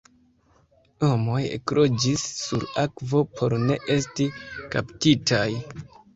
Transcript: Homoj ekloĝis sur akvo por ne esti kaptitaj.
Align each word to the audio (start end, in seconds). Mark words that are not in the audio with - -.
Homoj 1.03 1.41
ekloĝis 1.57 2.23
sur 2.39 2.65
akvo 2.85 3.23
por 3.37 3.57
ne 3.67 3.79
esti 3.99 4.29
kaptitaj. 4.75 5.47